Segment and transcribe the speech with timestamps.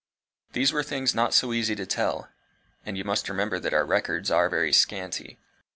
[0.53, 2.27] These were things not so easy to tell.
[2.83, 5.37] And you must remember that our records are very scanty.